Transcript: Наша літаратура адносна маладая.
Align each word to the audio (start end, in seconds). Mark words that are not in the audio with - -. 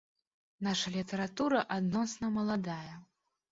Наша 0.67 0.93
літаратура 0.95 1.61
адносна 1.77 2.33
маладая. 2.41 2.93